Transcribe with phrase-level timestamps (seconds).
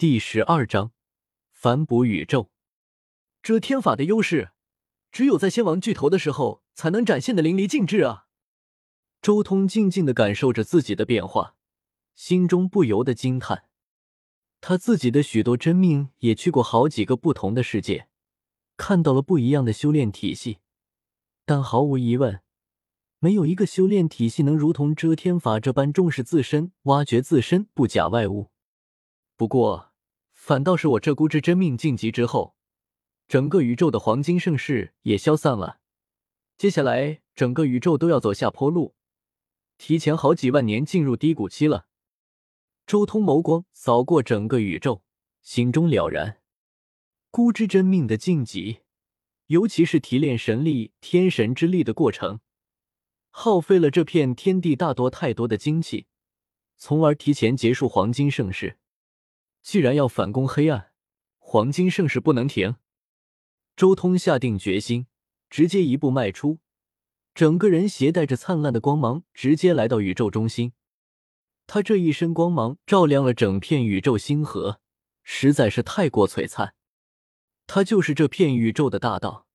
[0.00, 0.92] 第十二章
[1.52, 2.50] 反哺宇宙。
[3.42, 4.52] 遮天法的优势，
[5.12, 8.24] 只有在仙王巨头的时候才能展现的淋漓尽致啊！
[9.20, 11.54] 周通静静的感受着自己的变化，
[12.14, 13.64] 心中不由得惊叹。
[14.62, 18.08] 他自己的许多真命也去过好几个不同的世界，
[18.78, 20.60] 看到了不一样的修炼体系，
[21.44, 22.40] 但毫无疑问，
[23.18, 28.48] 没有一个修炼体系能如同遮天法这般重视自身、挖掘自身，不假外物。
[29.36, 29.89] 不过，
[30.40, 32.56] 反倒是我这孤之真命晋级之后，
[33.28, 35.80] 整个宇宙的黄金盛世也消散了。
[36.56, 38.94] 接下来，整个宇宙都要走下坡路，
[39.76, 41.86] 提前好几万年进入低谷期了。
[42.86, 45.02] 周通眸光扫过整个宇宙，
[45.42, 46.40] 心中了然。
[47.30, 48.80] 孤之真命的晋级，
[49.48, 52.40] 尤其是提炼神力、天神之力的过程，
[53.28, 56.06] 耗费了这片天地大多太多的精气，
[56.78, 58.78] 从而提前结束黄金盛世。
[59.62, 60.92] 既然要反攻黑暗，
[61.38, 62.76] 黄金盛世不能停。
[63.76, 65.06] 周通下定决心，
[65.48, 66.58] 直接一步迈出，
[67.34, 70.72] 整个人携带着灿烂的光芒，直接来到宇宙中心。
[71.66, 74.80] 他这一身光芒照亮了整片宇宙星河，
[75.22, 76.74] 实在是太过璀璨。
[77.66, 79.46] 他就是这片宇宙的大道，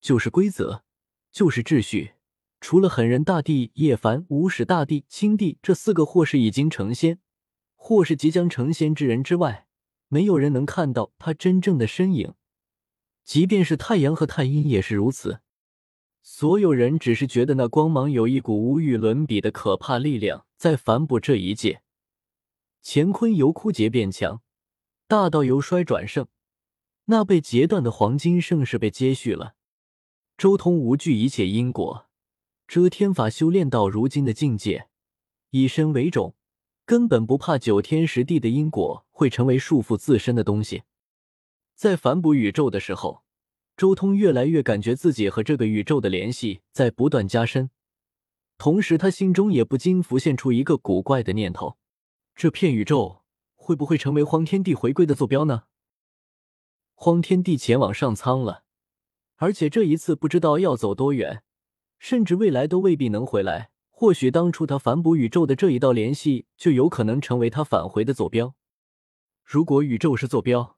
[0.00, 0.82] 就是规则，
[1.30, 2.14] 就是秩序。
[2.60, 7.18] 除了狠人大帝叶凡、无始大帝、青帝这四个，或是已经成仙。
[7.84, 9.66] 或是即将成仙之人之外，
[10.06, 12.34] 没有人能看到他真正的身影。
[13.24, 15.40] 即便是太阳和太阴也是如此。
[16.22, 21.82] 所有人只是觉得那光芒有一股无与伦比的可怕力量在反哺这一界。
[22.84, 24.42] 乾坤由枯竭变强，
[25.08, 26.28] 大道由衰转盛。
[27.06, 29.56] 那被截断的黄金盛世被接续了。
[30.38, 32.06] 周通无惧一切因果，
[32.68, 34.86] 遮天法修炼到如今的境界，
[35.50, 36.36] 以身为种。
[36.92, 40.82] 根本不怕九天十地的因果会成为束缚自身的东西。
[41.74, 43.24] 在反哺宇宙的时候，
[43.78, 47.70] 周通越来越感觉自己和这个宇宙的联系在不断加深，
[48.58, 51.78] 同时他心中也不禁浮现出一个古怪的念头：
[52.34, 53.22] 这片宇宙
[53.54, 55.62] 会不会成为荒天帝回归的坐标呢？
[56.92, 58.64] 荒天帝前往上苍了，
[59.36, 61.42] 而且这一次不知道要走多远，
[61.98, 63.71] 甚至未来都未必能回来。
[64.02, 68.56] 或许当初他反哺宇宙的这一道联系，就有可能成为他返回的坐标。
[69.44, 70.76] 如果宇宙是坐标，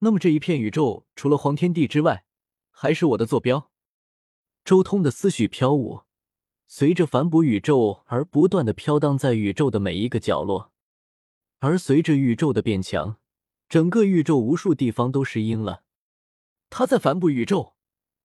[0.00, 2.26] 那么这一片宇宙除了黄天地之外，
[2.68, 3.70] 还是我的坐标。
[4.66, 6.02] 周通的思绪飘舞，
[6.66, 10.70] 随着反哺宇宙而不断的飘荡在宇宙的每一个角落。
[11.60, 13.16] 而随着宇宙的变强，
[13.70, 15.84] 整个宇宙无数地方都失阴了。
[16.68, 17.76] 他在反哺宇宙，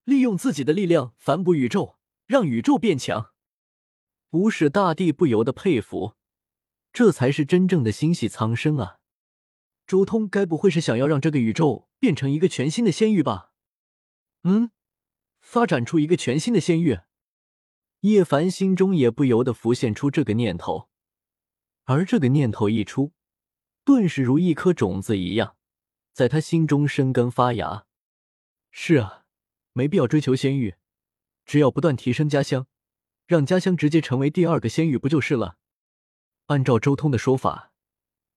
[0.04, 3.30] 利用自己的力量反哺宇宙，让宇宙变强。
[4.34, 6.16] 无始大帝不由得佩服，
[6.92, 8.98] 这才是真正的心系苍生啊！
[9.86, 13.52] 周通该不会是想要让这个宇宙变成一个全新的仙域吧？
[14.42, 14.72] 嗯，
[15.40, 16.98] 发展出一个全新的仙域。
[18.00, 20.88] 叶凡心中也不由得浮现出这个念头，
[21.84, 23.12] 而这个念头一出，
[23.84, 25.54] 顿时如一颗种子一样，
[26.12, 27.86] 在他心中生根发芽。
[28.72, 29.26] 是啊，
[29.72, 30.74] 没必要追求仙域，
[31.46, 32.66] 只要不断提升家乡。
[33.26, 35.56] 让家乡直接成为第二个仙域不就是了？
[36.46, 37.72] 按照周通的说法，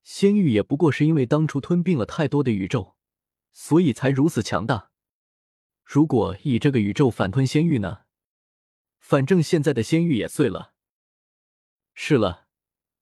[0.04, 2.96] 仙域也不过是因为当初吞并了太多的宇宙，
[3.52, 4.92] 所以才如此强大。
[5.84, 8.02] 如果以这个宇宙反吞仙域呢？
[9.00, 10.74] 反正现在的仙域也碎了。
[11.94, 12.48] 是了，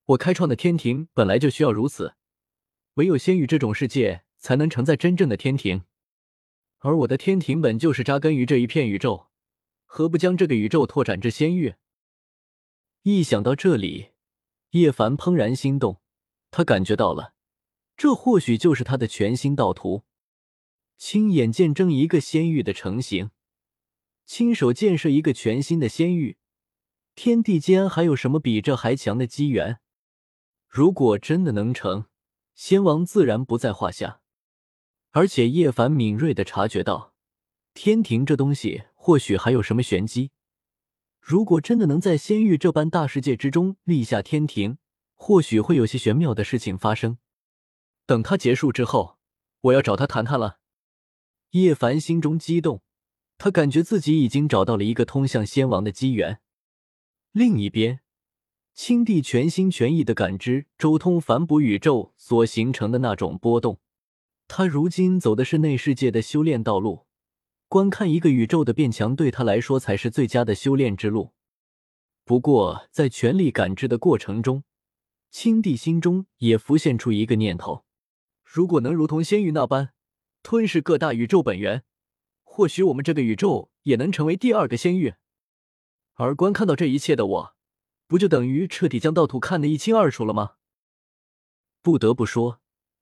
[0.06, 2.14] 我开创的天庭本来就需要如此，
[2.94, 5.84] 唯有仙域这种世界才能承载真正的天庭，
[6.78, 9.28] 而我的天庭本就是扎根于这一片宇宙。
[9.86, 11.76] 何不将这个宇宙拓展至仙域？
[13.02, 14.10] 一想到这里，
[14.70, 16.02] 叶凡怦然心动。
[16.50, 17.34] 他感觉到了，
[17.96, 20.04] 这或许就是他的全新道途。
[20.98, 23.30] 亲眼见证一个仙域的成型，
[24.24, 26.38] 亲手建设一个全新的仙域，
[27.14, 29.80] 天地间还有什么比这还强的机缘？
[30.68, 32.06] 如果真的能成，
[32.54, 34.20] 仙王自然不在话下。
[35.12, 37.14] 而且叶凡敏锐的察觉到，
[37.72, 38.84] 天庭这东西。
[39.06, 40.32] 或许还有什么玄机？
[41.20, 44.78] 如果真的能在仙域这般大世界之中立下天庭，
[45.14, 47.18] 或许会有些玄妙的事情发生。
[48.04, 49.18] 等他结束之后，
[49.60, 50.58] 我要找他谈谈了。
[51.50, 52.82] 叶凡心中激动，
[53.38, 56.40] 他感觉自己已经找到了一个通向仙王的机缘。
[57.30, 58.00] 另一边，
[58.74, 63.78] 青帝全心全意的感知周通反哺宇宙所形成的那种波动。
[64.48, 67.06] 他如今走的是内世界的修炼道路。
[67.68, 71.32] 观看一个宇宙的变强，对他来说才是最佳的修炼之路。
[72.24, 74.62] 不过，在全力感知的过程中，
[75.30, 77.84] 青帝心中也浮现出一个念头：
[78.44, 79.92] 如果能如同仙域那般
[80.42, 81.82] 吞噬各大宇宙本源，
[82.44, 85.14] 或许我们这个宇宙也能成为第二个仙域。
[86.14, 87.56] 而观看到这一切的我，
[88.06, 90.54] 不就等于彻底将道图看得一清二楚了吗？
[91.82, 92.60] 不得不说，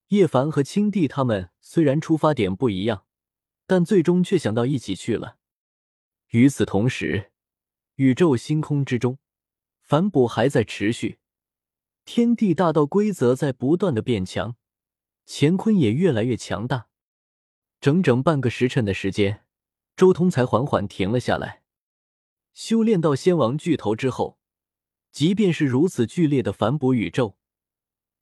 [0.08, 3.04] 叶凡和青帝他们虽然出发点不一样，
[3.66, 5.38] 但最终却想到一起去了。
[6.30, 7.32] 与此同时，
[7.96, 9.18] 宇宙星空之中，
[9.80, 11.18] 反哺还在持续，
[12.04, 14.56] 天地大道规则在不断的变强。
[15.26, 16.88] 乾坤也越来越强大，
[17.80, 19.44] 整整半个时辰的时间，
[19.96, 21.62] 周通才缓缓停了下来。
[22.52, 24.38] 修炼到仙王巨头之后，
[25.10, 27.38] 即便是如此剧烈的反哺宇宙、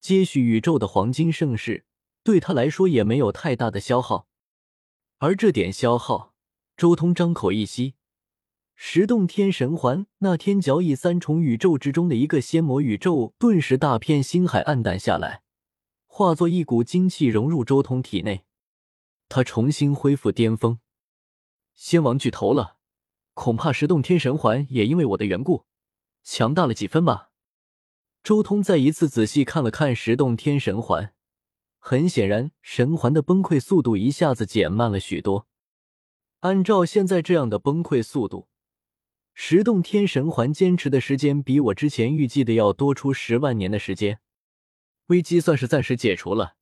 [0.01, 1.87] 接续宇宙的黄金盛世，
[2.23, 4.29] 对他来说也没有太大的消耗。
[5.23, 6.35] 而这点消耗，
[6.77, 7.95] 周通张口一吸，
[8.75, 15.43] 十洞天神环那天角以三重宇宙之中的一个仙魔宇宙，顿时大片星海暗淡下来。
[16.09, 18.43] 化作一股精气融入周通体内，
[19.29, 20.81] 他重新恢复巅峰。
[21.77, 22.79] 仙王巨头了，
[23.35, 25.67] 恐怕十洞天神环也因为我的缘故
[26.25, 27.29] 强大了几分吧。
[28.25, 31.15] 周通再一次仔细看了看十洞天神环，
[31.85, 35.49] 很显然，神环的崩溃速度一下子减慢了许多。
[36.39, 38.47] 按照现在这样的崩溃速度，
[39.35, 44.21] 十洞天神环坚持的时间比我之前预计的要多出十万年的时间。
[45.07, 46.55] 危机算是暂时解除了，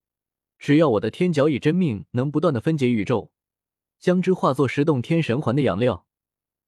[0.59, 3.31] 只要我的天角以真命能不断的分解宇宙，
[3.99, 6.07] 将之化作十洞天神环的养料，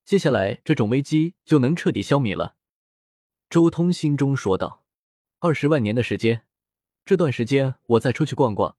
[0.05, 2.56] 接下来这种危机就能彻底消弭了。
[3.48, 4.84] 周通心中说道
[5.40, 6.44] ：“二十万年的时间，
[7.04, 8.76] 这段时间我再出去逛逛，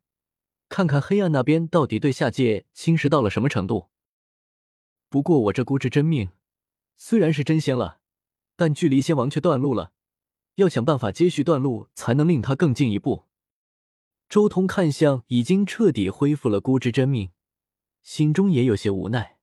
[0.70, 3.90] 看看黑暗那边到底对下界侵蚀到了什么程度。
[5.10, 6.30] 不过我这孤之真命
[6.96, 8.00] 虽然是真仙了，
[8.56, 9.92] 但距离仙王却断路了。”
[10.58, 13.24] 要想办法接续断路，才能令他更进一步。
[14.30, 17.32] 周通看向已经彻底恢复了孤之真命，
[18.04, 19.38] 心中也有些无奈。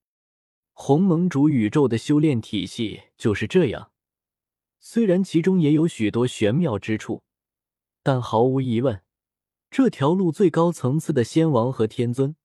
[0.72, 3.90] 鸿蒙主宇宙的修炼体系就是这样，
[4.78, 7.24] 虽然其中也有许多玄妙之处，
[8.02, 9.02] 但毫无疑问，
[9.70, 12.36] 这条路最高层次的仙王和天尊，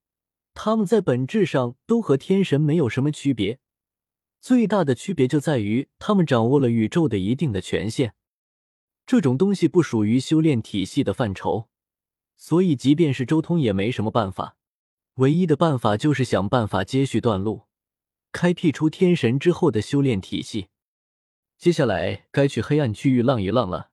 [0.54, 3.60] 他们在本质上都和天神没有什么区别，
[4.40, 8.14] 最大的区别就在于他们掌握了宇宙的一定的权限。
[9.06, 11.70] 这种东西不属于修炼体系的范畴，
[12.36, 14.58] 所以即便是周通也没什么办法。
[15.16, 17.64] 唯一的办法就是想办法接续断路，
[18.32, 20.68] 开辟出天神之后的修炼体系。
[21.58, 23.92] 接下来该去黑暗区域浪一浪了，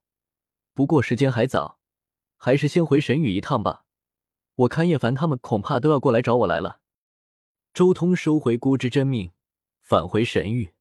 [0.75, 1.79] 不过时间还早，
[2.37, 3.85] 还是先回神域一趟吧。
[4.55, 6.81] 我看叶凡他们恐怕都要过来找我来了。
[7.73, 9.33] 周通收回孤之真命，
[9.81, 10.75] 返回神域。